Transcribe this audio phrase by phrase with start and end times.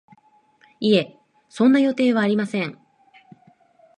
[0.79, 1.15] いえ、
[1.47, 2.79] そんな予定はありません